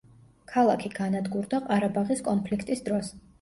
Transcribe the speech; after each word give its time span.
ქალაქი 0.53 0.89
განადგურდა 0.99 1.59
ყარაბაღის 1.67 2.25
კონფლიქტის 2.31 2.83
დროს. 2.91 3.13